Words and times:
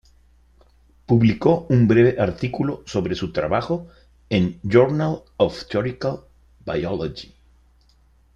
Publicó 1.05 1.67
un 1.69 1.87
breve 1.87 2.19
artículo 2.19 2.81
sobre 2.87 3.13
su 3.13 3.31
trabajo 3.31 3.85
en 4.31 4.59
Journal 4.63 5.21
of 5.37 5.65
Theoretical 5.67 6.21
Biology. 6.65 7.35